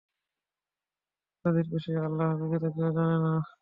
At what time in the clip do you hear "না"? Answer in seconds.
3.25-3.33